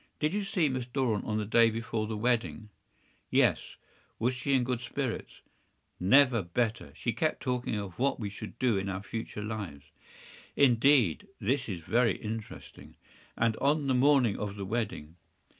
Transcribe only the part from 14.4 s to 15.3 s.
the wedding?